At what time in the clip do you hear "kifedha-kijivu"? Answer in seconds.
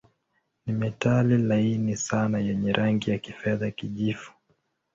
3.17-4.31